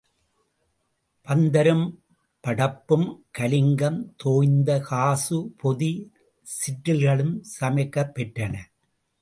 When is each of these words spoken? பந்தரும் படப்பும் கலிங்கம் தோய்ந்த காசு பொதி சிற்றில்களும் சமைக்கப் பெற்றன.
பந்தரும் 1.27 1.83
படப்பும் 2.43 3.05
கலிங்கம் 3.31 3.99
தோய்ந்த 4.17 4.79
காசு 4.79 5.53
பொதி 5.57 5.93
சிற்றில்களும் 6.45 7.35
சமைக்கப் 7.59 8.11
பெற்றன. 8.15 8.55